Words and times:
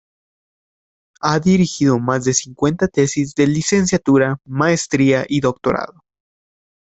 Ha 1.21 1.37
dirigido 1.39 1.99
más 1.99 2.25
de 2.25 2.33
cincuenta 2.33 2.87
tesis 2.87 3.35
de 3.35 3.45
licenciatura, 3.45 4.39
maestría 4.45 5.25
y 5.29 5.41
doctorado. 5.41 6.01